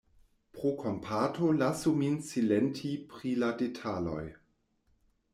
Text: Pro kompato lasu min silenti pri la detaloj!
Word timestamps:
Pro 0.53 0.69
kompato 0.77 1.49
lasu 1.57 1.93
min 1.99 2.15
silenti 2.29 2.89
pri 3.11 3.33
la 3.43 3.51
detaloj! 3.61 4.23